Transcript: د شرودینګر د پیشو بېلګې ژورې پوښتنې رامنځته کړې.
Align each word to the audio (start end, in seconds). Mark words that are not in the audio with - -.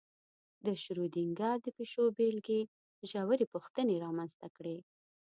د 0.65 0.67
شرودینګر 0.81 1.57
د 1.61 1.67
پیشو 1.77 2.03
بېلګې 2.17 2.61
ژورې 3.11 3.45
پوښتنې 3.53 3.95
رامنځته 4.05 4.47
کړې. 4.55 4.77